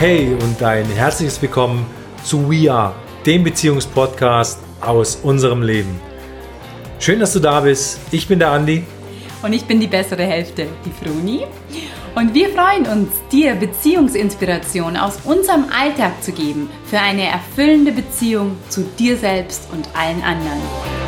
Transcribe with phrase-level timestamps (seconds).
[0.00, 1.84] Hey und ein herzliches Willkommen
[2.24, 2.94] zu We Are,
[3.26, 6.00] dem Beziehungspodcast aus unserem Leben.
[6.98, 8.00] Schön, dass du da bist.
[8.10, 8.82] Ich bin der Andi.
[9.42, 11.42] Und ich bin die bessere Hälfte, die Froni.
[12.14, 18.56] Und wir freuen uns, dir Beziehungsinspiration aus unserem Alltag zu geben für eine erfüllende Beziehung
[18.70, 20.99] zu dir selbst und allen anderen.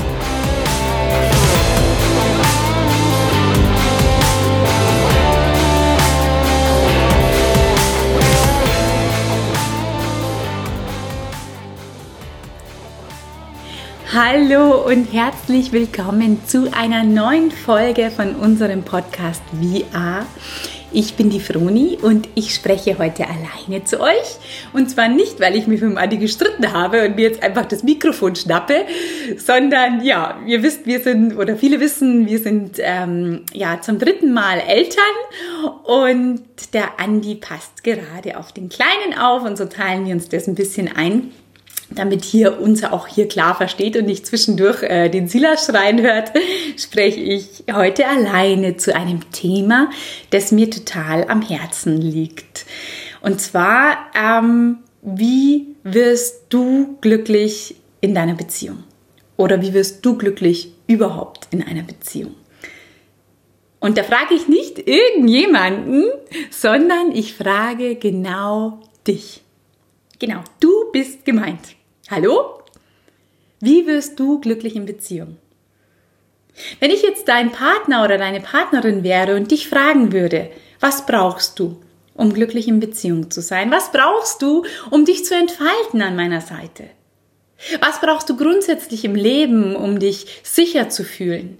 [14.14, 20.26] Hallo und herzlich willkommen zu einer neuen Folge von unserem Podcast VR.
[20.92, 24.36] Ich bin die Froni und ich spreche heute alleine zu euch.
[24.74, 27.64] Und zwar nicht, weil ich mich mit dem Adi gestritten habe und mir jetzt einfach
[27.64, 28.84] das Mikrofon schnappe,
[29.38, 34.34] sondern ja, ihr wisst, wir sind, oder viele wissen, wir sind ähm, ja zum dritten
[34.34, 36.42] Mal Eltern und
[36.74, 40.54] der Andi passt gerade auf den Kleinen auf und so teilen wir uns das ein
[40.54, 41.30] bisschen ein
[41.94, 46.32] damit hier unser auch hier klar versteht und nicht zwischendurch äh, den Silas schreien hört,
[46.76, 49.90] spreche ich heute alleine zu einem Thema,
[50.30, 52.66] das mir total am Herzen liegt.
[53.20, 58.84] Und zwar, ähm, wie wirst du glücklich in deiner Beziehung?
[59.36, 62.34] Oder wie wirst du glücklich überhaupt in einer Beziehung?
[63.80, 66.04] Und da frage ich nicht irgendjemanden,
[66.50, 69.42] sondern ich frage genau dich.
[70.20, 71.74] Genau, du bist gemeint.
[72.14, 72.58] Hallo?
[73.60, 75.38] Wie wirst du glücklich in Beziehung?
[76.78, 81.58] Wenn ich jetzt dein Partner oder deine Partnerin wäre und dich fragen würde, was brauchst
[81.58, 81.80] du,
[82.12, 83.70] um glücklich in Beziehung zu sein?
[83.70, 86.84] Was brauchst du, um dich zu entfalten an meiner Seite?
[87.80, 91.56] Was brauchst du grundsätzlich im Leben, um dich sicher zu fühlen?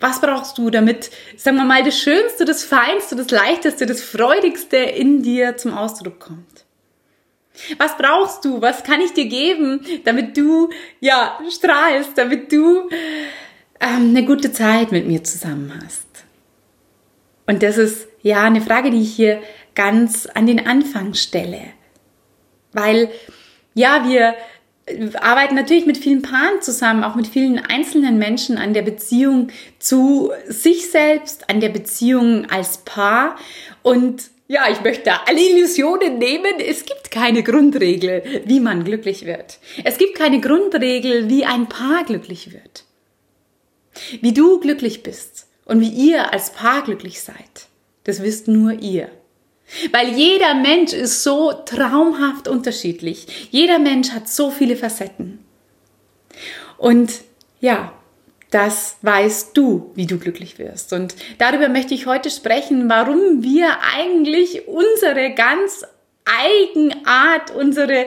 [0.00, 4.78] Was brauchst du, damit, sagen wir mal, das Schönste, das Feinste, das Leichteste, das Freudigste
[4.78, 6.55] in dir zum Ausdruck kommt?
[7.78, 8.60] Was brauchst du?
[8.60, 12.88] Was kann ich dir geben, damit du ja strahlst, damit du
[13.80, 16.06] ähm, eine gute Zeit mit mir zusammen hast?
[17.46, 19.40] Und das ist ja eine Frage, die ich hier
[19.74, 21.60] ganz an den Anfang stelle,
[22.72, 23.10] weil
[23.74, 24.34] ja wir
[25.20, 29.48] arbeiten natürlich mit vielen Paaren zusammen, auch mit vielen einzelnen Menschen an der Beziehung
[29.78, 33.36] zu sich selbst, an der Beziehung als Paar
[33.82, 36.60] und ja, ich möchte alle Illusionen nehmen.
[36.60, 39.58] Es gibt keine Grundregel, wie man glücklich wird.
[39.82, 42.84] Es gibt keine Grundregel, wie ein Paar glücklich wird.
[44.20, 47.66] Wie du glücklich bist und wie ihr als Paar glücklich seid,
[48.04, 49.10] das wisst nur ihr.
[49.92, 53.48] Weil jeder Mensch ist so traumhaft unterschiedlich.
[53.50, 55.44] Jeder Mensch hat so viele Facetten.
[56.78, 57.12] Und
[57.60, 57.92] ja,
[58.50, 60.92] das weißt du, wie du glücklich wirst.
[60.92, 65.84] Und darüber möchte ich heute sprechen, warum wir eigentlich unsere ganz
[66.24, 68.06] Eigenart, unsere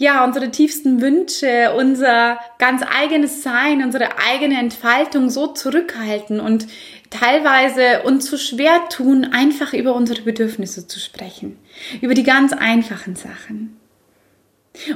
[0.00, 6.66] ja, unsere tiefsten Wünsche, unser ganz eigenes Sein, unsere eigene Entfaltung so zurückhalten und
[7.10, 11.58] teilweise uns so schwer tun, einfach über unsere Bedürfnisse zu sprechen.
[12.00, 13.76] Über die ganz einfachen Sachen.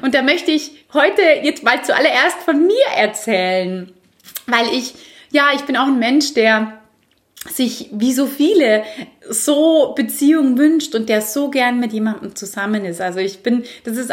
[0.03, 3.93] Und da möchte ich heute jetzt mal zuallererst von mir erzählen
[4.47, 4.95] weil ich,
[5.31, 6.81] ja, ich bin auch ein Mensch, der
[7.49, 8.85] sich wie so viele
[9.29, 13.01] so Beziehungen wünscht und der so gern mit jemandem zusammen ist.
[13.01, 14.13] Also ich bin, das ist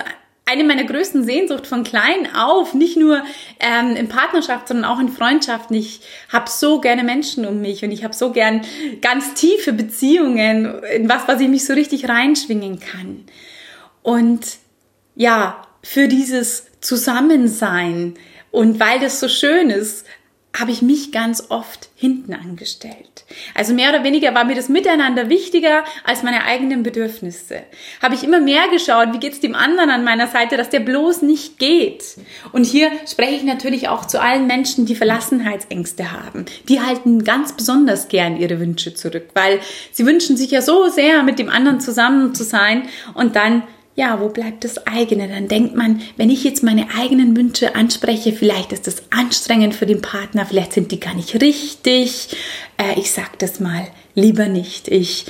[0.51, 3.23] eine meiner größten Sehnsucht von klein auf, nicht nur
[3.59, 5.75] ähm, in Partnerschaft, sondern auch in Freundschaften.
[5.75, 8.61] Ich habe so gerne Menschen um mich und ich habe so gern
[9.01, 13.25] ganz tiefe Beziehungen, in was, was ich mich so richtig reinschwingen kann.
[14.03, 14.57] Und
[15.15, 18.15] ja, für dieses Zusammensein
[18.51, 20.05] und weil das so schön ist,
[20.57, 23.23] habe ich mich ganz oft hinten angestellt.
[23.55, 27.63] Also mehr oder weniger war mir das Miteinander wichtiger als meine eigenen Bedürfnisse.
[28.01, 31.21] Habe ich immer mehr geschaut, wie geht's dem anderen an meiner Seite, dass der bloß
[31.21, 32.03] nicht geht.
[32.51, 36.45] Und hier spreche ich natürlich auch zu allen Menschen, die Verlassenheitsängste haben.
[36.67, 39.61] Die halten ganz besonders gern ihre Wünsche zurück, weil
[39.93, 42.83] sie wünschen sich ja so sehr, mit dem anderen zusammen zu sein
[43.13, 43.63] und dann
[44.01, 45.27] ja, wo bleibt das eigene?
[45.27, 49.85] Dann denkt man, wenn ich jetzt meine eigenen Wünsche anspreche, vielleicht ist das anstrengend für
[49.85, 52.35] den Partner, vielleicht sind die gar nicht richtig.
[52.77, 54.87] Äh, ich sag das mal lieber nicht.
[54.87, 55.27] Ich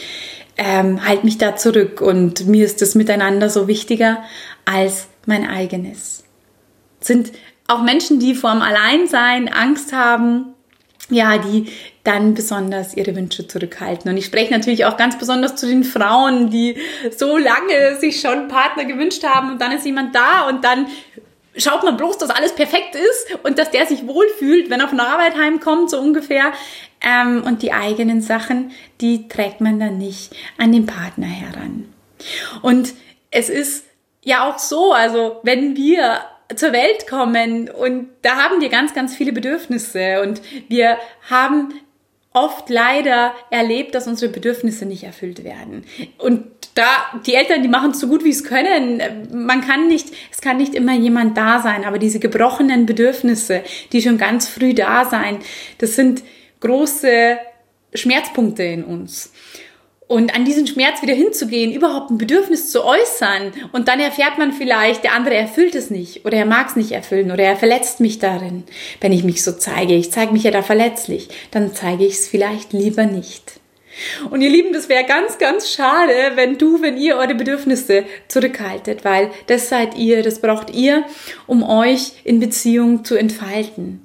[0.56, 4.24] ähm, halte mich da zurück und mir ist das Miteinander so wichtiger
[4.64, 6.24] als mein eigenes.
[7.02, 7.34] Sind
[7.68, 10.54] auch Menschen, die vorm Alleinsein Angst haben,
[11.12, 11.68] ja, die
[12.04, 14.10] dann besonders ihre Wünsche zurückhalten.
[14.10, 16.78] Und ich spreche natürlich auch ganz besonders zu den Frauen, die
[17.16, 20.88] so lange sich schon Partner gewünscht haben und dann ist jemand da und dann
[21.56, 24.98] schaut man bloß, dass alles perfekt ist und dass der sich wohlfühlt, wenn er von
[24.98, 26.54] der Arbeit heimkommt, so ungefähr.
[27.02, 28.72] Ähm, und die eigenen Sachen,
[29.02, 31.94] die trägt man dann nicht an den Partner heran.
[32.62, 32.94] Und
[33.32, 33.86] es ist
[34.24, 36.20] ja auch so, also wenn wir
[36.56, 40.98] zur Welt kommen und da haben wir ganz, ganz viele Bedürfnisse und wir
[41.30, 41.74] haben
[42.34, 45.84] oft leider erlebt, dass unsere Bedürfnisse nicht erfüllt werden.
[46.18, 46.46] Und
[46.76, 46.86] da,
[47.26, 49.02] die Eltern, die machen es so gut wie es können.
[49.34, 54.02] Man kann nicht, es kann nicht immer jemand da sein, aber diese gebrochenen Bedürfnisse, die
[54.02, 55.40] schon ganz früh da sein,
[55.80, 56.24] das sind
[56.62, 57.38] große
[57.94, 59.34] Schmerzpunkte in uns.
[60.12, 64.52] Und an diesen Schmerz wieder hinzugehen, überhaupt ein Bedürfnis zu äußern und dann erfährt man
[64.52, 68.02] vielleicht, der andere erfüllt es nicht oder er mag es nicht erfüllen oder er verletzt
[68.02, 68.66] mich darin,
[69.00, 69.94] wenn ich mich so zeige.
[69.96, 73.62] Ich zeige mich ja da verletzlich, dann zeige ich es vielleicht lieber nicht.
[74.30, 79.06] Und ihr Lieben, das wäre ganz, ganz schade, wenn du, wenn ihr eure Bedürfnisse zurückhaltet,
[79.06, 81.06] weil das seid ihr, das braucht ihr,
[81.48, 84.02] um euch in Beziehung zu entfalten.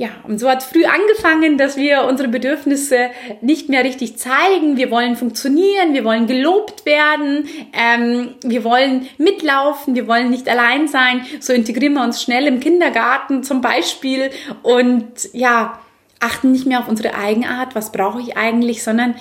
[0.00, 3.10] Ja, und so hat früh angefangen, dass wir unsere Bedürfnisse
[3.42, 4.78] nicht mehr richtig zeigen.
[4.78, 10.88] Wir wollen funktionieren, wir wollen gelobt werden, ähm, wir wollen mitlaufen, wir wollen nicht allein
[10.88, 11.26] sein.
[11.40, 14.30] So integrieren wir uns schnell im Kindergarten zum Beispiel
[14.62, 15.78] und ja,
[16.18, 19.16] achten nicht mehr auf unsere Eigenart, was brauche ich eigentlich, sondern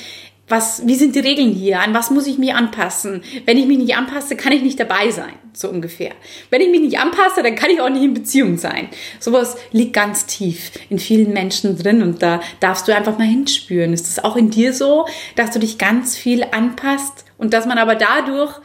[0.50, 1.80] was, wie sind die Regeln hier?
[1.80, 3.22] An was muss ich mich anpassen?
[3.46, 6.12] Wenn ich mich nicht anpasse, kann ich nicht dabei sein, so ungefähr.
[6.50, 8.90] Wenn ich mich nicht anpasse, dann kann ich auch nicht in Beziehung sein.
[9.20, 13.94] Sowas liegt ganz tief in vielen Menschen drin und da darfst du einfach mal hinspüren.
[13.94, 15.06] Ist es auch in dir so,
[15.36, 18.60] dass du dich ganz viel anpasst und dass man aber dadurch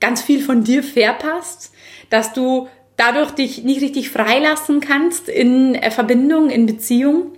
[0.00, 1.72] ganz viel von dir verpasst,
[2.10, 7.32] dass du dadurch dich nicht richtig freilassen kannst in äh, Verbindung, in Beziehung?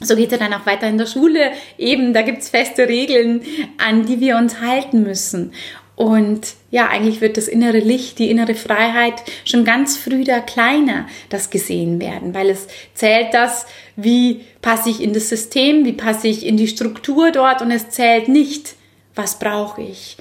[0.00, 1.52] So geht es dann auch weiter in der Schule.
[1.76, 3.42] Eben, da gibt's feste Regeln,
[3.78, 5.52] an die wir uns halten müssen.
[5.98, 9.14] Und ja, eigentlich wird das innere Licht, die innere Freiheit
[9.44, 13.66] schon ganz früh da kleiner, das gesehen werden, weil es zählt das,
[13.96, 17.90] wie passe ich in das System, wie passe ich in die Struktur dort und es
[17.90, 18.76] zählt nicht,
[19.16, 20.16] was brauche ich,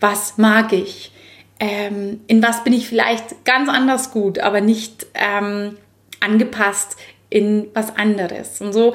[0.00, 1.12] was mag ich,
[1.60, 5.76] ähm, in was bin ich vielleicht ganz anders gut, aber nicht ähm,
[6.18, 6.96] angepasst
[7.34, 8.60] in was anderes.
[8.60, 8.94] Und so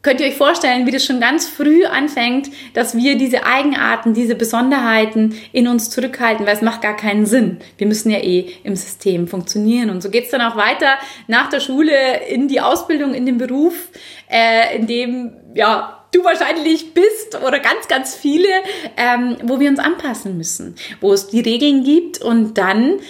[0.00, 4.34] könnt ihr euch vorstellen, wie das schon ganz früh anfängt, dass wir diese Eigenarten, diese
[4.34, 7.58] Besonderheiten in uns zurückhalten, weil es macht gar keinen Sinn.
[7.76, 9.90] Wir müssen ja eh im System funktionieren.
[9.90, 10.94] Und so geht es dann auch weiter
[11.26, 13.90] nach der Schule in die Ausbildung, in den Beruf,
[14.30, 18.48] äh, in dem ja du wahrscheinlich bist oder ganz, ganz viele,
[18.96, 23.00] ähm, wo wir uns anpassen müssen, wo es die Regeln gibt und dann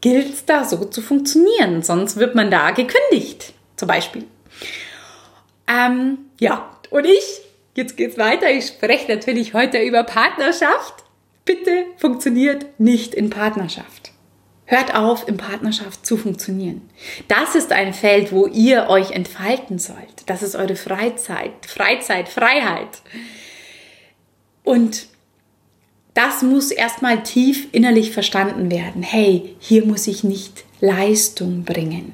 [0.00, 4.24] gilt es da so zu funktionieren, sonst wird man da gekündigt zum Beispiel.
[5.66, 7.40] Ähm, ja, und ich,
[7.74, 8.50] jetzt geht's weiter.
[8.50, 11.04] Ich spreche natürlich heute über Partnerschaft.
[11.44, 14.12] Bitte funktioniert nicht in Partnerschaft.
[14.66, 16.90] Hört auf, in Partnerschaft zu funktionieren.
[17.26, 19.96] Das ist ein Feld, wo ihr euch entfalten sollt.
[20.26, 23.00] Das ist eure Freizeit, Freizeit, Freiheit.
[24.64, 25.06] Und
[26.12, 29.02] das muss erstmal tief innerlich verstanden werden.
[29.02, 32.12] Hey, hier muss ich nicht Leistung bringen.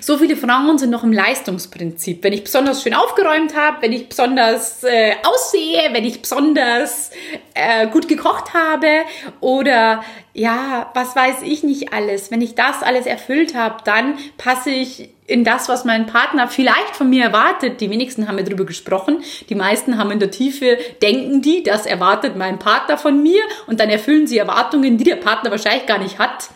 [0.00, 2.22] So viele Frauen sind noch im Leistungsprinzip.
[2.24, 7.10] Wenn ich besonders schön aufgeräumt habe, wenn ich besonders äh, aussehe, wenn ich besonders
[7.54, 9.04] äh, gut gekocht habe
[9.40, 12.30] oder ja, was weiß ich nicht alles.
[12.30, 16.96] Wenn ich das alles erfüllt habe, dann passe ich in das, was mein Partner vielleicht
[16.96, 17.80] von mir erwartet.
[17.80, 19.22] Die wenigsten haben mir darüber gesprochen.
[19.48, 23.80] Die meisten haben in der Tiefe, denken die, das erwartet mein Partner von mir und
[23.80, 26.50] dann erfüllen sie Erwartungen, die der Partner wahrscheinlich gar nicht hat.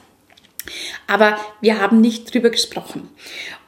[1.06, 3.08] Aber wir haben nicht drüber gesprochen.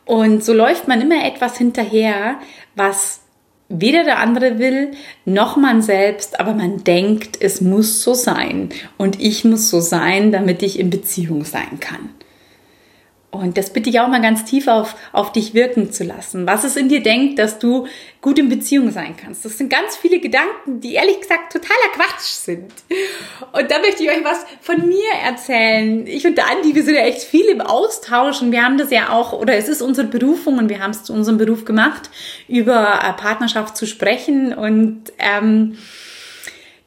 [0.04, 2.38] Und so läuft man immer etwas hinterher,
[2.74, 3.20] was
[3.68, 4.92] weder der andere will,
[5.24, 8.70] noch man selbst, aber man denkt, es muss so sein.
[8.96, 12.10] Und ich muss so sein, damit ich in Beziehung sein kann.
[13.36, 16.46] Und das bitte ich auch mal ganz tief auf, auf dich wirken zu lassen.
[16.46, 17.86] Was es in dir denkt, dass du
[18.26, 19.44] gut in Beziehung sein kannst.
[19.44, 22.72] Das sind ganz viele Gedanken, die ehrlich gesagt totaler Quatsch sind.
[23.52, 26.04] Und da möchte ich euch was von mir erzählen.
[26.08, 28.90] Ich und der Andi, wir sind ja echt viel im Austausch und wir haben das
[28.90, 32.10] ja auch, oder es ist unsere Berufung und wir haben es zu unserem Beruf gemacht,
[32.48, 35.78] über äh, Partnerschaft zu sprechen und ähm,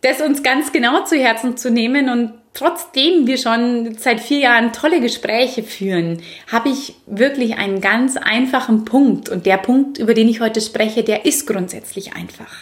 [0.01, 4.74] das uns ganz genau zu Herzen zu nehmen und trotzdem wir schon seit vier Jahren
[4.74, 9.29] tolle Gespräche führen, habe ich wirklich einen ganz einfachen Punkt.
[9.29, 12.53] Und der Punkt, über den ich heute spreche, der ist grundsätzlich einfach.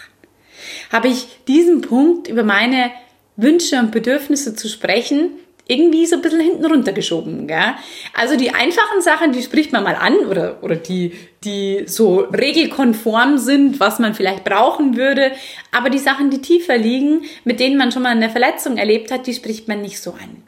[0.92, 2.90] Habe ich diesen Punkt über meine
[3.36, 5.30] Wünsche und Bedürfnisse zu sprechen,
[5.68, 7.46] irgendwie so ein bisschen hinten runtergeschoben.
[7.46, 7.74] Gell?
[8.14, 11.12] Also die einfachen Sachen, die spricht man mal an oder, oder die,
[11.44, 15.32] die so regelkonform sind, was man vielleicht brauchen würde.
[15.70, 19.26] Aber die Sachen, die tiefer liegen, mit denen man schon mal eine Verletzung erlebt hat,
[19.26, 20.42] die spricht man nicht so an.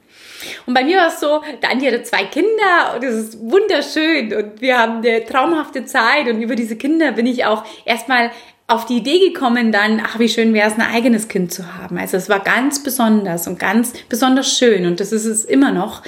[0.66, 4.34] Und bei mir war es so, der Andi hatte zwei Kinder und es ist wunderschön
[4.34, 8.30] und wir haben eine traumhafte Zeit und über diese Kinder bin ich auch erstmal
[8.70, 11.98] auf die Idee gekommen dann, ach, wie schön wäre es, ein eigenes Kind zu haben.
[11.98, 16.02] Also es war ganz besonders und ganz besonders schön und das ist es immer noch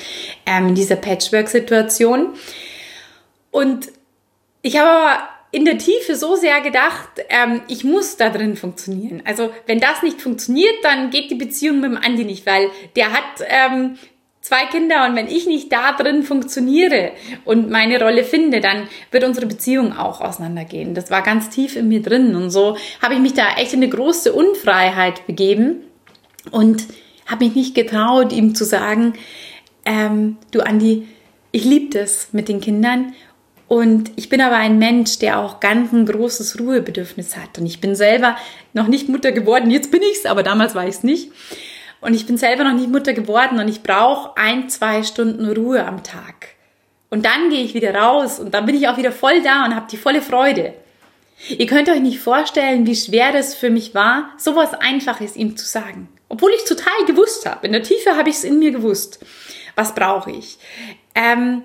[0.47, 2.29] ähm, in dieser Patchwork-Situation.
[3.51, 3.89] Und
[4.63, 9.23] ich habe aber in der Tiefe so sehr gedacht, ähm, ich muss da drin funktionieren.
[9.27, 13.13] Also wenn das nicht funktioniert, dann geht die Beziehung mit dem Andi nicht, weil der
[13.13, 13.99] hat ähm,
[14.43, 17.13] zwei Kinder und wenn ich nicht da drin funktioniere
[17.45, 20.95] und meine Rolle finde, dann wird unsere Beziehung auch auseinandergehen.
[20.95, 23.83] Das war ganz tief in mir drin und so habe ich mich da echt in
[23.83, 25.77] eine große Unfreiheit begeben
[26.51, 26.85] und
[27.27, 29.15] habe mich nicht getraut, ihm zu sagen,
[29.85, 31.07] ähm, du Andi,
[31.53, 33.15] ich liebe das mit den Kindern
[33.69, 37.81] und ich bin aber ein Mensch, der auch ganz ein großes Ruhebedürfnis hat und ich
[37.81, 38.37] bin selber
[38.73, 41.31] noch nicht Mutter geworden, jetzt bin ich's, aber damals war ich's nicht.
[42.03, 45.87] Und ich bin selber noch nicht Mutter geworden und ich brauche ein, zwei Stunden Ruhe
[45.87, 46.49] am Tag.
[47.11, 49.75] Und dann gehe ich wieder raus und dann bin ich auch wieder voll da und
[49.77, 50.75] habe die volle Freude.
[51.49, 55.65] Ihr könnt euch nicht vorstellen, wie schwer das für mich war, sowas Einfaches ihm zu
[55.65, 56.09] sagen.
[56.29, 57.67] Obwohl ich total gewusst habe.
[57.67, 59.25] In der Tiefe habe ich es in mir gewusst.
[59.77, 60.59] Was brauche ich?
[61.15, 61.63] Ähm,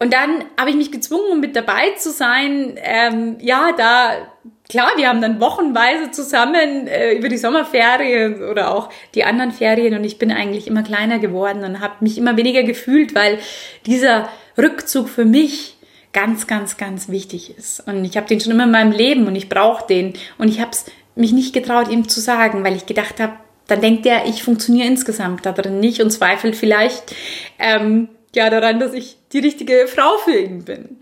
[0.00, 2.74] und dann habe ich mich gezwungen, um mit dabei zu sein.
[2.78, 4.32] Ähm, ja, da,
[4.70, 9.94] klar, wir haben dann wochenweise zusammen äh, über die Sommerferien oder auch die anderen Ferien
[9.94, 13.38] und ich bin eigentlich immer kleiner geworden und habe mich immer weniger gefühlt, weil
[13.84, 15.76] dieser Rückzug für mich
[16.12, 17.86] ganz, ganz, ganz wichtig ist.
[17.86, 20.14] Und ich habe den schon immer in meinem Leben und ich brauche den.
[20.38, 23.34] Und ich habe es mich nicht getraut, ihm zu sagen, weil ich gedacht habe,
[23.66, 27.14] dann denkt er, ich funktioniere insgesamt da drin nicht und zweifelt vielleicht
[27.58, 30.98] ähm, ja daran, dass ich die richtige Frau für ihn bin.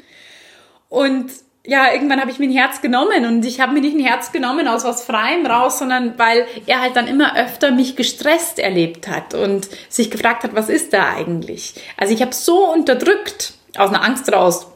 [0.90, 1.30] Und
[1.68, 4.32] ja, irgendwann habe ich mir ein Herz genommen und ich habe mir nicht ein Herz
[4.32, 9.06] genommen aus was Freiem raus, sondern weil er halt dann immer öfter mich gestresst erlebt
[9.06, 11.75] hat und sich gefragt hat, was ist da eigentlich?
[11.98, 14.66] Also ich habe so unterdrückt, aus einer Angst raus,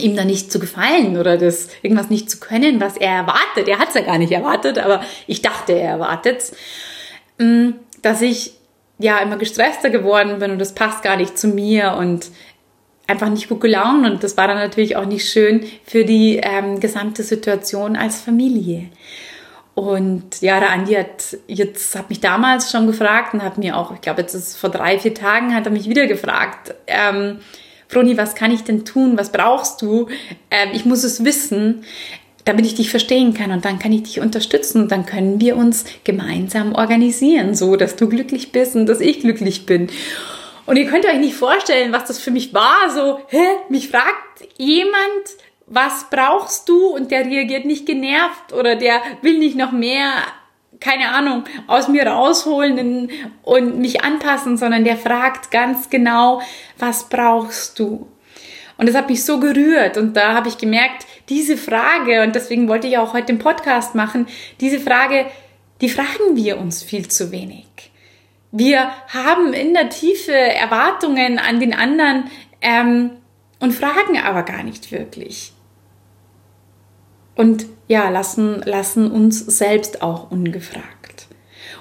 [0.00, 3.68] ihm da nicht zu gefallen oder das irgendwas nicht zu können, was er erwartet.
[3.68, 6.42] Er hat es ja gar nicht erwartet, aber ich dachte, er erwartet
[7.38, 7.70] mm,
[8.02, 8.54] dass ich
[8.98, 12.26] ja immer gestresster geworden bin und das passt gar nicht zu mir und
[13.06, 16.80] einfach nicht gut gelaunt und das war dann natürlich auch nicht schön für die ähm,
[16.80, 18.88] gesamte Situation als Familie.
[19.74, 23.92] Und ja, der Andi hat jetzt hat mich damals schon gefragt und hat mir auch,
[23.92, 27.40] ich glaube, jetzt ist vor drei, vier Tagen hat er mich wieder gefragt, ähm,
[27.88, 29.18] Froni, was kann ich denn tun?
[29.18, 30.08] Was brauchst du?
[30.50, 31.84] Ähm, ich muss es wissen,
[32.46, 35.56] damit ich dich verstehen kann und dann kann ich dich unterstützen und dann können wir
[35.56, 39.88] uns gemeinsam organisieren, so dass du glücklich bist und dass ich glücklich bin.
[40.66, 42.90] Und ihr könnt euch nicht vorstellen, was das für mich war.
[42.90, 44.92] So, hä, mich fragt jemand,
[45.66, 46.88] was brauchst du?
[46.88, 50.10] Und der reagiert nicht genervt oder der will nicht noch mehr,
[50.80, 53.10] keine Ahnung, aus mir rausholen
[53.42, 56.42] und mich anpassen, sondern der fragt ganz genau,
[56.78, 58.08] was brauchst du?
[58.78, 62.68] Und das hat mich so gerührt und da habe ich gemerkt, diese Frage, und deswegen
[62.68, 64.26] wollte ich auch heute den Podcast machen,
[64.60, 65.26] diese Frage,
[65.80, 67.66] die fragen wir uns viel zu wenig.
[68.58, 72.24] Wir haben in der Tiefe Erwartungen an den anderen
[72.62, 73.10] ähm,
[73.60, 75.52] und fragen aber gar nicht wirklich.
[77.34, 81.28] Und ja, lassen, lassen uns selbst auch ungefragt.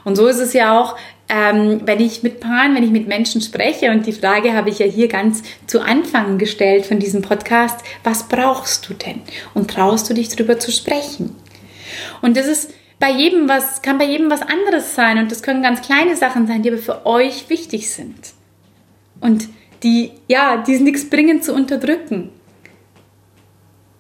[0.04, 0.98] Und so ist es ja auch,
[1.30, 4.80] ähm, wenn ich mit Paaren, wenn ich mit Menschen spreche, und die Frage habe ich
[4.80, 9.22] ja hier ganz zu Anfang gestellt von diesem Podcast, was brauchst du denn?
[9.54, 11.38] Und traust du dich darüber zu sprechen?
[12.22, 15.62] Und das ist bei jedem was, kann bei jedem was anderes sein und das können
[15.62, 18.34] ganz kleine Sachen sein, die aber für euch wichtig sind.
[19.20, 19.50] Und
[19.84, 22.30] die, ja, die nichts bringen zu unterdrücken.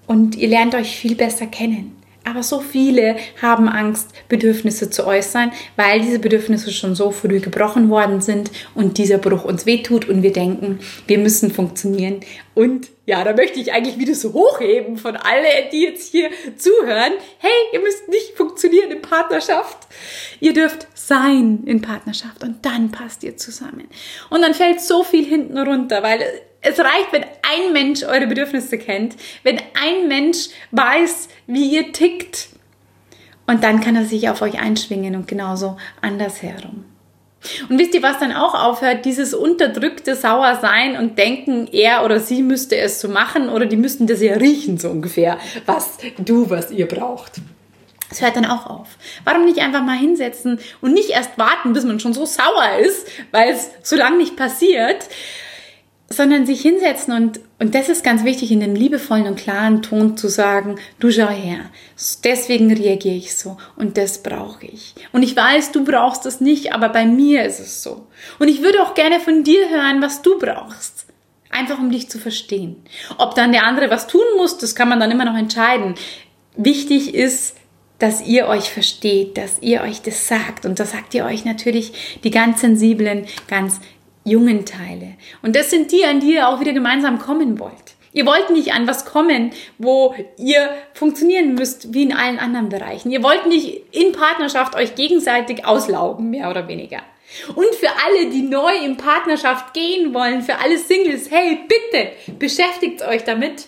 [0.07, 1.95] Und ihr lernt euch viel besser kennen.
[2.25, 7.89] Aber so viele haben Angst, Bedürfnisse zu äußern, weil diese Bedürfnisse schon so früh gebrochen
[7.89, 12.21] worden sind und dieser Bruch uns wehtut und wir denken, wir müssen funktionieren.
[12.55, 17.13] Und ja, da möchte ich eigentlich wieder so hochheben von alle, die jetzt hier zuhören.
[17.37, 19.77] Hey, ihr müsst nicht funktionieren in Partnerschaft.
[20.39, 23.87] Ihr dürft sein in Partnerschaft und dann passt ihr zusammen.
[24.31, 26.23] Und dann fällt so viel hinten runter, weil
[26.65, 32.49] es reicht, wenn ein Mensch eure Bedürfnisse kennt, wenn ein Mensch weiß, wie ihr tickt.
[33.47, 36.85] Und dann kann er sich auf euch einschwingen und genauso andersherum.
[37.69, 39.05] Und wisst ihr, was dann auch aufhört?
[39.05, 44.07] Dieses unterdrückte Sauersein und denken, er oder sie müsste es so machen oder die müssten
[44.07, 47.33] das ja riechen, so ungefähr, was du, was ihr braucht.
[48.09, 48.87] Es hört dann auch auf.
[49.23, 53.07] Warum nicht einfach mal hinsetzen und nicht erst warten, bis man schon so sauer ist,
[53.31, 55.07] weil es so lange nicht passiert,
[56.09, 60.17] sondern sich hinsetzen und, und das ist ganz wichtig, in dem liebevollen und klaren Ton
[60.17, 61.71] zu sagen, du schau her,
[62.23, 64.93] deswegen reagiere ich so und das brauche ich.
[65.13, 68.07] Und ich weiß, du brauchst es nicht, aber bei mir ist es so.
[68.37, 71.07] Und ich würde auch gerne von dir hören, was du brauchst.
[71.49, 72.83] Einfach um dich zu verstehen.
[73.17, 75.95] Ob dann der andere was tun muss, das kann man dann immer noch entscheiden.
[76.57, 77.55] wichtig ist,
[77.99, 80.65] dass ihr euch versteht, dass ihr euch das sagt.
[80.65, 83.79] Und da sagt ihr euch natürlich die ganz sensiblen, ganz
[84.25, 85.13] jungen Teile.
[85.41, 87.95] Und das sind die, an die ihr auch wieder gemeinsam kommen wollt.
[88.11, 93.11] Ihr wollt nicht an was kommen, wo ihr funktionieren müsst wie in allen anderen Bereichen.
[93.11, 96.99] Ihr wollt nicht in Partnerschaft euch gegenseitig auslaugen, mehr oder weniger.
[97.55, 103.05] Und für alle, die neu in Partnerschaft gehen wollen, für alle Singles, hey, bitte beschäftigt
[103.05, 103.65] euch damit,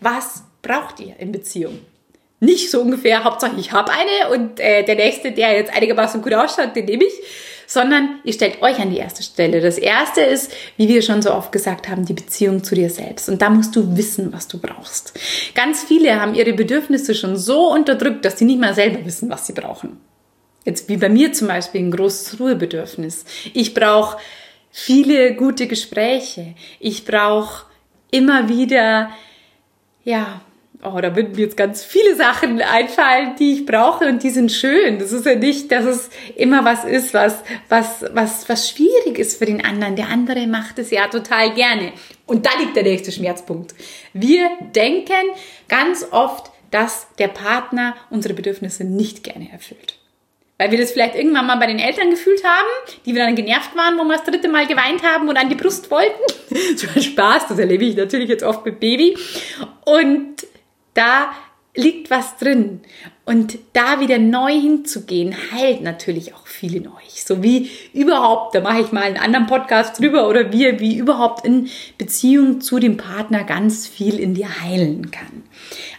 [0.00, 1.80] was braucht ihr in Beziehung?
[2.40, 6.34] Nicht so ungefähr, Hauptsache ich habe eine und äh, der nächste, der jetzt einigermaßen gut
[6.34, 7.12] ausschaut, den nehme ich,
[7.68, 9.60] sondern ihr stellt euch an die erste Stelle.
[9.60, 13.28] Das erste ist, wie wir schon so oft gesagt haben, die Beziehung zu dir selbst.
[13.28, 15.12] Und da musst du wissen, was du brauchst.
[15.54, 19.46] Ganz viele haben ihre Bedürfnisse schon so unterdrückt, dass sie nicht mal selber wissen, was
[19.46, 20.00] sie brauchen.
[20.64, 23.26] Jetzt wie bei mir zum Beispiel ein großes Ruhebedürfnis.
[23.52, 24.16] Ich brauche
[24.70, 26.54] viele gute Gespräche.
[26.80, 27.66] Ich brauche
[28.10, 29.10] immer wieder,
[30.04, 30.40] ja,
[30.82, 34.52] oh, da würden mir jetzt ganz viele Sachen einfallen, die ich brauche und die sind
[34.52, 34.98] schön.
[34.98, 39.38] Das ist ja nicht, dass es immer was ist, was, was, was, was schwierig ist
[39.38, 39.96] für den anderen.
[39.96, 41.92] Der andere macht es ja total gerne.
[42.26, 43.74] Und da liegt der nächste Schmerzpunkt.
[44.12, 45.14] Wir denken
[45.68, 49.96] ganz oft, dass der Partner unsere Bedürfnisse nicht gerne erfüllt.
[50.58, 52.66] Weil wir das vielleicht irgendwann mal bei den Eltern gefühlt haben,
[53.06, 55.54] die wir dann genervt waren, wo wir das dritte Mal geweint haben und an die
[55.54, 56.20] Brust wollten.
[56.76, 59.16] so ein Spaß, das erlebe ich natürlich jetzt oft mit Baby.
[59.84, 60.44] Und
[60.98, 61.32] da
[61.74, 62.80] liegt was drin.
[63.24, 67.24] Und da wieder neu hinzugehen, heilt natürlich auch viel in euch.
[67.24, 71.44] So wie überhaupt, da mache ich mal einen anderen Podcast drüber oder wie, wie überhaupt
[71.44, 75.44] in Beziehung zu dem Partner ganz viel in dir heilen kann.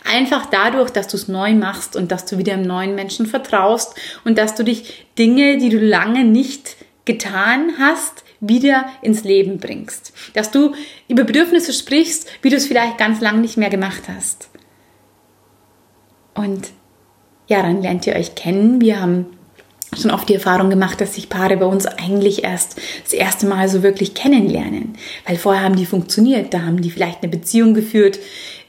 [0.03, 3.95] Einfach dadurch, dass du es neu machst und dass du wieder einem neuen Menschen vertraust
[4.25, 6.75] und dass du dich Dinge, die du lange nicht
[7.05, 10.13] getan hast, wieder ins Leben bringst.
[10.33, 10.73] Dass du
[11.07, 14.48] über Bedürfnisse sprichst, wie du es vielleicht ganz lang nicht mehr gemacht hast.
[16.39, 16.69] Und
[17.47, 18.79] ja, dann lernt ihr euch kennen.
[18.79, 19.25] Wir haben
[19.99, 23.67] schon oft die Erfahrung gemacht, dass sich Paare bei uns eigentlich erst das erste Mal
[23.67, 24.93] so wirklich kennenlernen.
[25.25, 26.53] Weil vorher haben die funktioniert.
[26.53, 28.19] Da haben die vielleicht eine Beziehung geführt,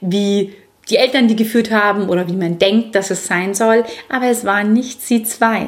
[0.01, 0.53] wie
[0.89, 3.85] die Eltern die geführt haben oder wie man denkt, dass es sein soll.
[4.09, 5.67] Aber es waren nicht sie zwei.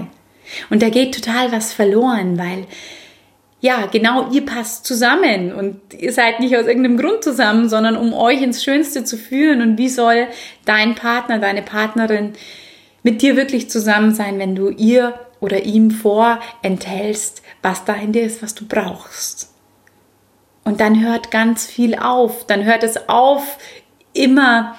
[0.70, 2.66] Und da geht total was verloren, weil
[3.64, 8.14] ja, genau, ihr passt zusammen und ihr seid nicht aus irgendeinem Grund zusammen, sondern um
[8.14, 9.62] euch ins Schönste zu führen.
[9.62, 10.28] Und wie soll
[10.66, 12.34] dein Partner, deine Partnerin
[13.04, 18.24] mit dir wirklich zusammen sein, wenn du ihr oder ihm vorenthältst, was da in dir
[18.24, 19.54] ist, was du brauchst?
[20.66, 22.46] Und dann hört ganz viel auf.
[22.46, 23.60] Dann hört es auf,
[24.12, 24.76] immer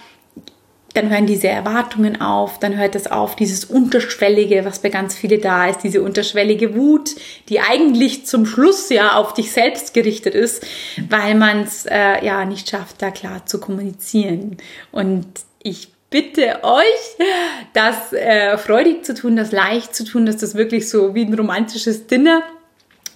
[0.94, 5.38] dann hören diese Erwartungen auf, dann hört es auf, dieses Unterschwellige, was bei ganz viele
[5.38, 7.11] da ist, diese unterschwellige Wut,
[7.48, 10.64] die eigentlich zum Schluss ja auf dich selbst gerichtet ist,
[11.11, 14.57] weil man es äh, ja nicht schafft, da klar zu kommunizieren.
[14.92, 15.26] Und
[15.62, 17.26] ich bitte euch,
[17.72, 21.35] das äh, freudig zu tun, das leicht zu tun, dass das wirklich so wie ein
[21.35, 22.44] romantisches Dinner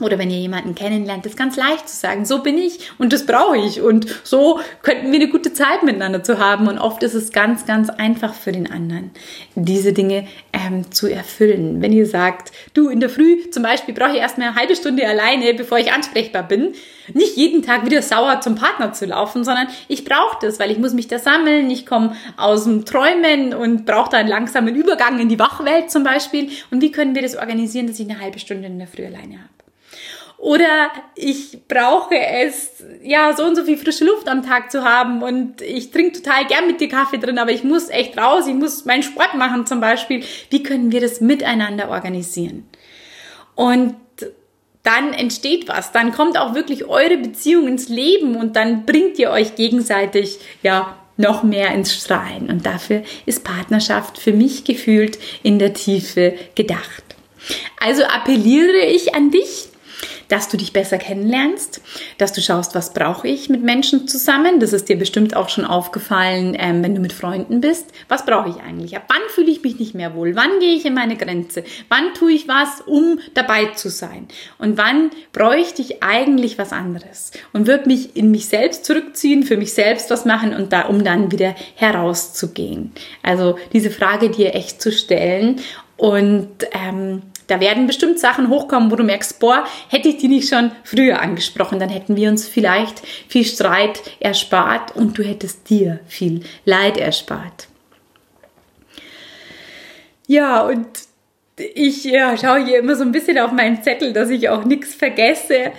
[0.00, 3.26] oder wenn ihr jemanden kennenlernt, ist ganz leicht zu sagen, so bin ich und das
[3.26, 6.68] brauche ich und so könnten wir eine gute Zeit miteinander zu haben.
[6.68, 9.10] Und oft ist es ganz, ganz einfach für den anderen,
[9.54, 11.82] diese Dinge ähm, zu erfüllen.
[11.82, 15.06] Wenn ihr sagt, du in der Früh zum Beispiel brauche ich erstmal eine halbe Stunde
[15.06, 16.74] alleine, bevor ich ansprechbar bin,
[17.14, 20.78] nicht jeden Tag wieder sauer zum Partner zu laufen, sondern ich brauche das, weil ich
[20.78, 25.18] muss mich da sammeln, ich komme aus dem Träumen und brauche da einen langsamen Übergang
[25.18, 26.50] in die Wachwelt zum Beispiel.
[26.70, 29.38] Und wie können wir das organisieren, dass ich eine halbe Stunde in der Früh alleine
[29.38, 29.57] habe?
[30.38, 35.22] Oder ich brauche es, ja, so und so viel frische Luft am Tag zu haben
[35.22, 38.54] und ich trinke total gern mit dir Kaffee drin, aber ich muss echt raus, ich
[38.54, 40.22] muss meinen Sport machen zum Beispiel.
[40.50, 42.68] Wie können wir das miteinander organisieren?
[43.56, 43.96] Und
[44.84, 49.30] dann entsteht was, dann kommt auch wirklich eure Beziehung ins Leben und dann bringt ihr
[49.30, 52.48] euch gegenseitig, ja, noch mehr ins Strahlen.
[52.48, 57.02] Und dafür ist Partnerschaft für mich gefühlt in der Tiefe gedacht.
[57.84, 59.68] Also appelliere ich an dich,
[60.28, 61.80] dass du dich besser kennenlernst,
[62.18, 64.60] dass du schaust, was brauche ich mit Menschen zusammen.
[64.60, 67.86] Das ist dir bestimmt auch schon aufgefallen, ähm, wenn du mit Freunden bist.
[68.08, 68.96] Was brauche ich eigentlich?
[68.96, 70.36] Ab wann fühle ich mich nicht mehr wohl?
[70.36, 71.64] Wann gehe ich in meine Grenze?
[71.88, 74.28] Wann tue ich was, um dabei zu sein?
[74.58, 77.32] Und wann bräuchte ich eigentlich was anderes?
[77.52, 81.04] Und würde mich in mich selbst zurückziehen, für mich selbst was machen und da, um
[81.04, 82.92] dann wieder herauszugehen.
[83.22, 85.60] Also diese Frage dir echt zu stellen
[85.96, 90.48] und ähm, da werden bestimmt Sachen hochkommen, wo du merkst, boah, hätte ich die nicht
[90.48, 95.98] schon früher angesprochen, dann hätten wir uns vielleicht viel Streit erspart und du hättest dir
[96.06, 97.68] viel Leid erspart.
[100.26, 100.86] Ja, und
[101.56, 104.94] ich ja, schaue hier immer so ein bisschen auf meinen Zettel, dass ich auch nichts
[104.94, 105.72] vergesse.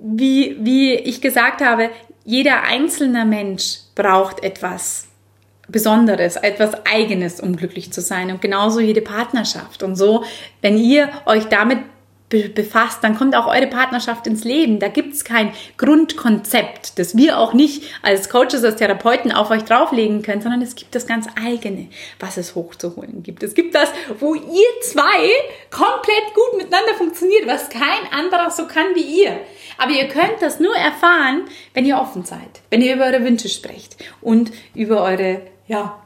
[0.00, 1.90] Wie, wie ich gesagt habe,
[2.24, 5.09] jeder einzelne Mensch braucht etwas
[5.70, 8.30] Besonderes, etwas Eigenes, um glücklich zu sein.
[8.30, 9.82] Und genauso jede Partnerschaft.
[9.82, 10.24] Und so,
[10.62, 11.78] wenn ihr euch damit
[12.30, 14.78] befasst, dann kommt auch eure Partnerschaft ins Leben.
[14.78, 20.22] Da gibt's kein Grundkonzept, das wir auch nicht als Coaches, als Therapeuten auf euch drauflegen
[20.22, 21.88] können, sondern es gibt das ganz eigene,
[22.20, 23.42] was es hochzuholen gibt.
[23.42, 25.28] Es gibt das, wo ihr zwei
[25.70, 29.36] komplett gut miteinander funktioniert, was kein anderer so kann wie ihr.
[29.78, 33.48] Aber ihr könnt das nur erfahren, wenn ihr offen seid, wenn ihr über eure Wünsche
[33.48, 35.96] sprecht und über eure ja,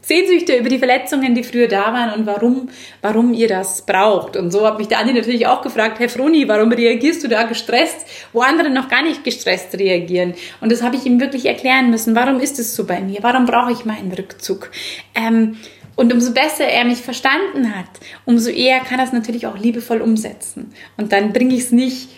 [0.00, 2.68] Sehnsüchte über die Verletzungen, die früher da waren und warum,
[3.02, 4.36] warum ihr das braucht.
[4.36, 7.44] Und so hat mich der Andi natürlich auch gefragt, Herr Froni, warum reagierst du da
[7.44, 10.34] gestresst, wo andere noch gar nicht gestresst reagieren?
[10.60, 12.16] Und das habe ich ihm wirklich erklären müssen.
[12.16, 13.18] Warum ist es so bei mir?
[13.22, 14.72] Warum brauche ich meinen Rückzug?
[15.14, 15.56] Ähm,
[15.94, 17.86] und umso besser er mich verstanden hat,
[18.24, 20.72] umso eher kann er es natürlich auch liebevoll umsetzen.
[20.96, 22.08] Und dann bringe ich es nicht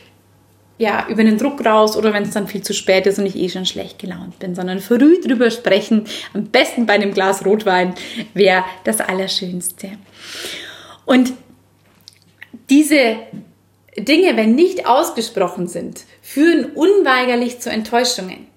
[0.78, 3.36] ja, über den Druck raus oder wenn es dann viel zu spät ist und ich
[3.36, 7.94] eh schon schlecht gelaunt bin, sondern früh drüber sprechen, am besten bei einem Glas Rotwein,
[8.34, 9.92] wäre das Allerschönste.
[11.04, 11.32] Und
[12.70, 13.16] diese
[13.96, 18.48] Dinge, wenn nicht ausgesprochen sind, führen unweigerlich zu Enttäuschungen.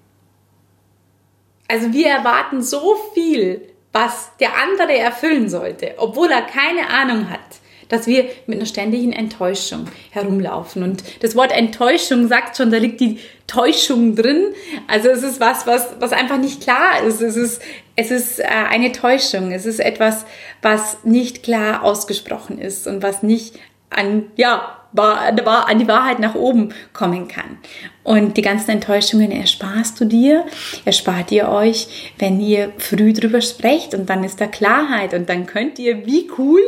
[1.68, 3.60] Also wir erwarten so viel,
[3.92, 7.40] was der andere erfüllen sollte, obwohl er keine Ahnung hat
[7.88, 10.82] dass wir mit einer ständigen Enttäuschung herumlaufen.
[10.82, 14.52] Und das Wort Enttäuschung sagt schon, da liegt die Täuschung drin.
[14.86, 17.20] Also es ist was, was, was einfach nicht klar ist.
[17.20, 17.62] Es ist,
[17.96, 19.52] es ist äh, eine Täuschung.
[19.52, 20.24] Es ist etwas,
[20.62, 23.58] was nicht klar ausgesprochen ist und was nicht
[23.90, 27.58] an, ja, an die Wahrheit nach oben kommen kann.
[28.04, 30.46] Und die ganzen Enttäuschungen ersparst du dir,
[30.86, 35.44] erspart ihr euch, wenn ihr früh drüber sprecht und dann ist da Klarheit und dann
[35.44, 36.62] könnt ihr wie cool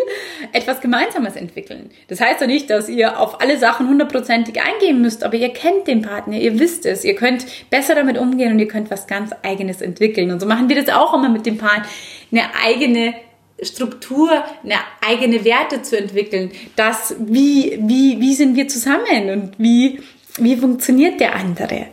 [0.53, 1.91] etwas Gemeinsames entwickeln.
[2.09, 5.87] Das heißt ja nicht, dass ihr auf alle Sachen hundertprozentig eingehen müsst, aber ihr kennt
[5.87, 9.31] den Partner, ihr wisst es, ihr könnt besser damit umgehen und ihr könnt was ganz
[9.43, 10.31] eigenes entwickeln.
[10.31, 11.87] Und so machen wir das auch immer mit dem Paar,
[12.31, 13.15] eine eigene
[13.63, 14.31] Struktur,
[14.63, 16.51] eine eigene Werte zu entwickeln.
[16.77, 20.01] Das, wie, wie, wie sind wir zusammen und wie,
[20.37, 21.87] wie funktioniert der andere?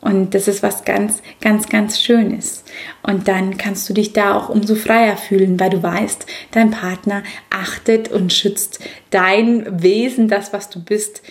[0.00, 2.62] Und das ist was ganz, ganz, ganz Schönes.
[3.02, 7.24] Und dann kannst du dich da auch umso freier fühlen, weil du weißt, dein Partner
[7.50, 8.78] achtet und schützt
[9.10, 11.22] dein Wesen, das, was du bist,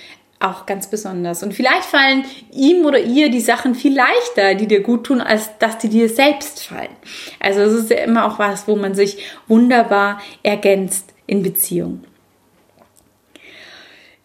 [0.46, 1.44] auch ganz besonders.
[1.44, 5.58] Und vielleicht fallen ihm oder ihr die Sachen viel leichter, die dir gut tun, als
[5.60, 6.96] dass die dir selbst fallen.
[7.40, 12.04] Also es ist ja immer auch was, wo man sich wunderbar ergänzt in Beziehung.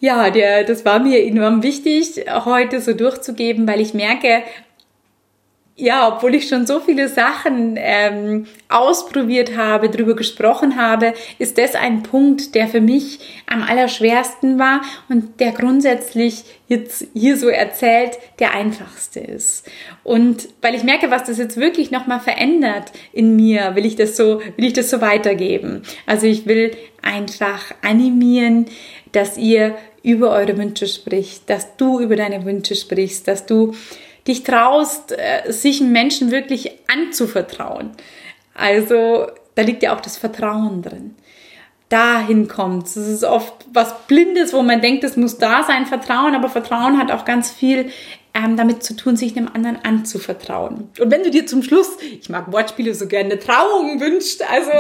[0.03, 4.43] Ja, der, das war mir enorm wichtig, heute so durchzugeben, weil ich merke,
[5.81, 11.75] ja, obwohl ich schon so viele Sachen ähm, ausprobiert habe, drüber gesprochen habe, ist das
[11.75, 18.19] ein Punkt, der für mich am allerschwersten war und der grundsätzlich jetzt hier so erzählt
[18.39, 19.69] der einfachste ist.
[20.05, 24.17] Und weil ich merke, was das jetzt wirklich nochmal verändert in mir, will ich das
[24.17, 25.83] so, will ich das so weitergeben.
[26.07, 28.67] Also ich will einfach animieren,
[29.13, 33.75] dass ihr über eure Wünsche spricht, dass du über deine Wünsche sprichst, dass du
[34.31, 37.91] dich traust, äh, sich einem Menschen wirklich anzuvertrauen.
[38.55, 41.15] Also da liegt ja auch das Vertrauen drin.
[41.89, 42.87] Dahin kommt.
[42.87, 46.99] Es ist oft was Blindes, wo man denkt, es muss da sein, Vertrauen, aber Vertrauen
[46.99, 47.91] hat auch ganz viel
[48.33, 50.89] ähm, damit zu tun, sich einem anderen anzuvertrauen.
[51.01, 54.71] Und wenn du dir zum Schluss, ich mag Wortspiele so gerne, eine Trauung wünscht, also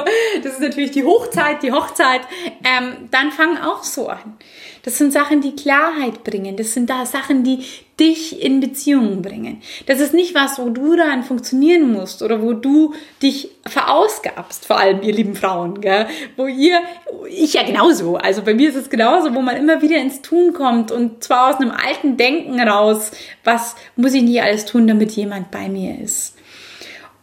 [0.43, 2.21] das ist natürlich die Hochzeit, die Hochzeit,
[2.63, 4.37] ähm, dann fang auch so an.
[4.83, 6.57] Das sind Sachen, die Klarheit bringen.
[6.57, 7.65] Das sind da Sachen, die
[7.99, 9.61] dich in Beziehungen bringen.
[9.87, 14.79] Das ist nicht was, wo du dann funktionieren musst oder wo du dich verausgabst, vor
[14.79, 16.07] allem ihr lieben Frauen, gell?
[16.37, 16.81] wo ihr,
[17.29, 20.55] ich ja genauso, also bei mir ist es genauso, wo man immer wieder ins Tun
[20.55, 23.11] kommt und zwar aus einem alten Denken raus,
[23.45, 26.37] was muss ich nicht alles tun, damit jemand bei mir ist.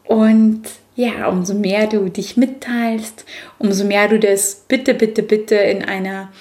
[0.03, 0.63] Und
[0.95, 3.25] ja, umso mehr du dich mitteilst,
[3.59, 6.31] umso mehr du das bitte, bitte, bitte in einer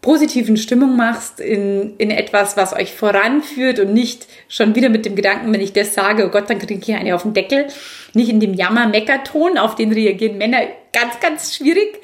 [0.00, 5.16] positiven Stimmung machst, in, in etwas, was euch voranführt und nicht schon wieder mit dem
[5.16, 7.66] Gedanken, wenn ich das sage, oh Gott, dann kriege ich hier eine auf den Deckel,
[8.14, 10.60] nicht in dem Jammer-Mecker-Ton, auf den reagieren Männer
[10.92, 11.98] ganz, ganz schwierig,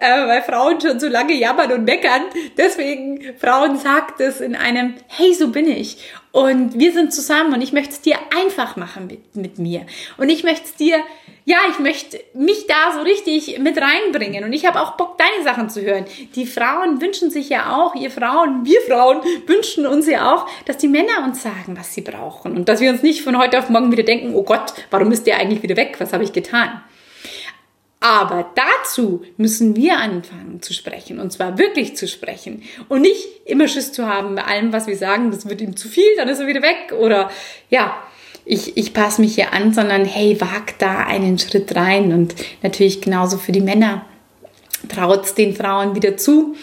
[0.00, 2.22] äh, weil Frauen schon so lange jammern und meckern.
[2.56, 5.98] Deswegen, Frauen sagt es in einem, hey, so bin ich.
[6.32, 9.86] Und wir sind zusammen und ich möchte es dir einfach machen mit, mit mir.
[10.18, 10.98] Und ich möchte es dir
[11.48, 14.44] ja, ich möchte mich da so richtig mit reinbringen.
[14.44, 16.04] Und ich habe auch Bock, deine Sachen zu hören.
[16.34, 20.76] Die Frauen wünschen sich ja auch, ihr Frauen, wir Frauen wünschen uns ja auch, dass
[20.76, 22.54] die Männer uns sagen, was sie brauchen.
[22.54, 25.26] Und dass wir uns nicht von heute auf morgen wieder denken, oh Gott, warum ist
[25.26, 25.96] der eigentlich wieder weg?
[26.00, 26.82] Was habe ich getan?
[28.00, 31.18] Aber dazu müssen wir anfangen zu sprechen.
[31.18, 32.62] Und zwar wirklich zu sprechen.
[32.90, 35.88] Und nicht immer Schiss zu haben bei allem, was wir sagen, das wird ihm zu
[35.88, 36.92] viel, dann ist er wieder weg.
[36.92, 37.30] Oder
[37.70, 37.96] ja,
[38.48, 42.12] ich, ich passe mich hier an, sondern hey, wag da einen Schritt rein.
[42.12, 44.06] Und natürlich genauso für die Männer.
[44.88, 46.56] Traut den Frauen wieder zu,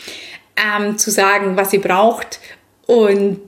[0.57, 2.39] ähm, zu sagen, was sie braucht
[2.87, 3.39] und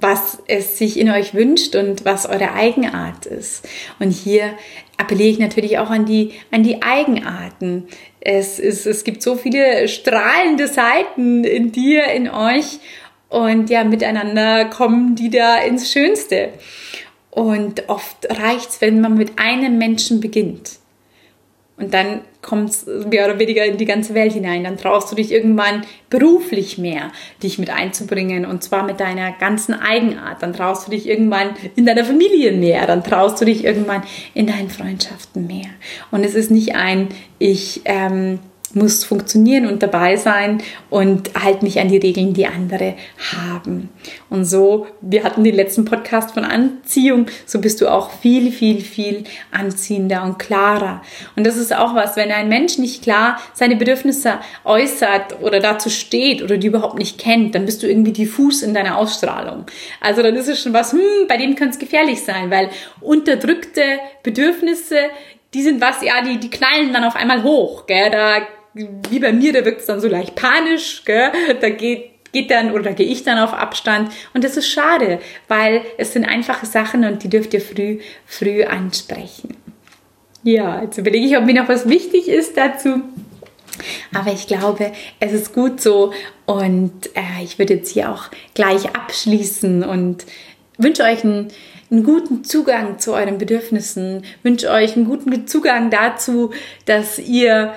[0.00, 3.66] was es sich in euch wünscht und was eure Eigenart ist.
[3.98, 4.52] Und hier
[4.98, 7.88] appelliere ich natürlich auch an die, an die Eigenarten.
[8.20, 12.80] Es, ist, es gibt so viele strahlende Seiten in dir, in euch
[13.28, 16.50] und ja, miteinander kommen die da ins Schönste.
[17.30, 20.78] Und oft reicht es, wenn man mit einem Menschen beginnt.
[21.78, 24.64] Und dann kommt es mehr oder weniger in die ganze Welt hinein.
[24.64, 29.74] Dann traust du dich irgendwann beruflich mehr, dich mit einzubringen und zwar mit deiner ganzen
[29.74, 30.42] Eigenart.
[30.42, 32.84] Dann traust du dich irgendwann in deiner Familie mehr.
[32.86, 34.02] Dann traust du dich irgendwann
[34.34, 35.68] in deinen Freundschaften mehr.
[36.10, 38.40] Und es ist nicht ein, ich ähm,
[38.74, 42.94] muss funktionieren und dabei sein und halt mich an die Regeln, die andere
[43.34, 43.88] haben.
[44.30, 48.80] Und so, wir hatten den letzten Podcast von Anziehung, so bist du auch viel, viel,
[48.80, 51.02] viel anziehender und klarer.
[51.36, 55.90] Und das ist auch was, wenn ein Mensch nicht klar seine Bedürfnisse äußert oder dazu
[55.90, 59.64] steht oder die überhaupt nicht kennt, dann bist du irgendwie diffus in deiner Ausstrahlung.
[60.00, 62.68] Also dann ist es schon was, hm, bei dem kann es gefährlich sein, weil
[63.00, 63.82] unterdrückte
[64.22, 64.96] Bedürfnisse
[65.54, 68.10] die sind was, ja, die, die knallen dann auf einmal hoch, gell?
[68.10, 68.42] Da
[68.74, 71.32] wie bei mir, da wirkt es dann so leicht panisch, gell?
[71.60, 75.82] da geht geht dann oder gehe ich dann auf Abstand und das ist schade, weil
[75.96, 79.56] es sind einfache Sachen und die dürft ihr früh früh ansprechen.
[80.42, 83.00] Ja, jetzt überlege ich, ob mir noch was wichtig ist dazu.
[84.14, 86.12] Aber ich glaube, es ist gut so
[86.46, 90.24] und äh, ich würde jetzt hier auch gleich abschließen und
[90.78, 91.48] wünsche euch einen,
[91.90, 96.50] einen guten Zugang zu euren Bedürfnissen, wünsche euch einen guten Zugang dazu,
[96.86, 97.72] dass ihr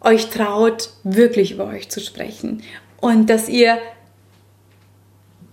[0.00, 2.62] euch traut, wirklich über euch zu sprechen
[3.00, 3.78] und dass ihr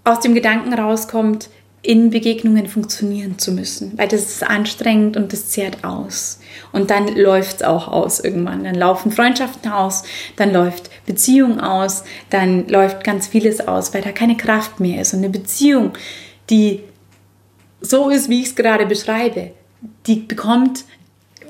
[0.04, 1.50] aus dem Gedanken rauskommt,
[1.86, 6.40] in Begegnungen funktionieren zu müssen, weil das ist anstrengend und das zehrt aus.
[6.72, 8.64] Und dann läuft es auch aus irgendwann.
[8.64, 10.04] Dann laufen Freundschaften aus,
[10.38, 15.14] dann läuft Beziehung aus, dann läuft ganz vieles aus, weil da keine Kraft mehr ist.
[15.14, 15.92] Und eine Beziehung,
[16.50, 16.80] die
[17.82, 19.52] so ist, wie ich es gerade beschreibe,
[20.08, 20.86] die bekommt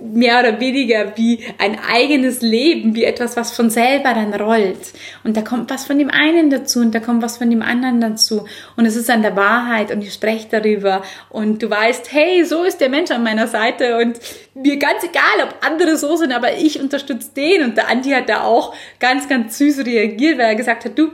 [0.03, 4.93] mehr oder weniger wie ein eigenes Leben, wie etwas, was von selber dann rollt.
[5.23, 8.01] Und da kommt was von dem einen dazu und da kommt was von dem anderen
[8.01, 8.45] dazu.
[8.75, 12.63] Und es ist an der Wahrheit und ihr sprecht darüber und du weißt, hey, so
[12.63, 14.19] ist der Mensch an meiner Seite und
[14.53, 17.63] mir ganz egal, ob andere so sind, aber ich unterstütze den.
[17.63, 21.11] Und der Andi hat da auch ganz, ganz süß reagiert, weil er gesagt hat, du,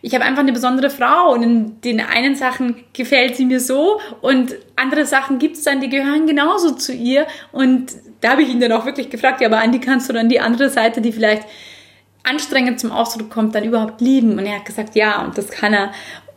[0.00, 4.00] ich habe einfach eine besondere Frau und in den einen Sachen gefällt sie mir so
[4.20, 7.92] und andere Sachen gibt es dann, die gehören genauso zu ihr und
[8.22, 10.40] da habe ich ihn dann auch wirklich gefragt, ja, aber Andi, kannst du dann die
[10.40, 11.46] andere Seite, die vielleicht
[12.22, 14.38] anstrengend zum Ausdruck kommt, dann überhaupt lieben?
[14.38, 15.92] Und er hat gesagt, ja, und das kann er.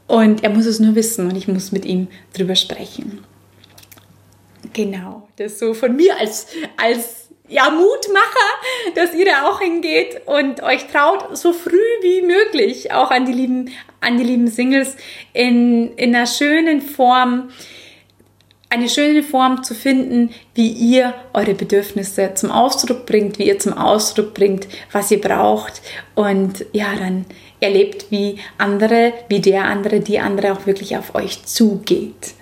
[0.07, 3.23] Und er muss es nur wissen und ich muss mit ihm drüber sprechen.
[4.73, 10.63] Genau, das so von mir als, als ja, Mutmacher, dass ihr da auch hingeht und
[10.63, 13.71] euch traut, so früh wie möglich auch an die lieben,
[14.01, 14.95] an die lieben Singles
[15.33, 17.49] in, in einer schönen Form
[18.75, 23.71] eine schöne Form zu finden, wie ihr eure Bedürfnisse zum Ausdruck bringt, wie ihr zum
[23.71, 25.81] Ausdruck bringt, was ihr braucht
[26.13, 27.25] und ja, dann
[27.61, 32.33] erlebt, wie andere, wie der andere, die andere auch wirklich auf euch zugeht.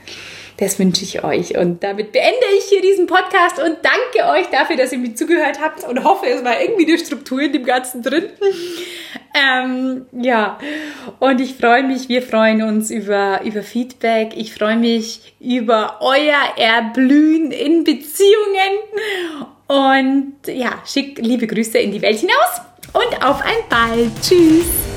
[0.57, 1.55] Das wünsche ich euch.
[1.55, 5.59] Und damit beende ich hier diesen Podcast und danke euch dafür, dass ihr mir zugehört
[5.61, 8.29] habt und hoffe, es war irgendwie eine Struktur in dem Ganzen drin.
[9.33, 10.59] Ähm, ja,
[11.19, 14.33] und ich freue mich, wir freuen uns über, über Feedback.
[14.35, 18.77] Ich freue mich über euer Erblühen in Beziehungen.
[19.67, 22.61] Und ja, schick liebe Grüße in die Welt hinaus
[22.93, 24.11] und auf ein Ball.
[24.21, 24.92] Tschüss.